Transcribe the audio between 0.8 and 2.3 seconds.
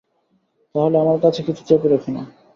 হলে আমার কাছে কিছু চেপে রেখো না।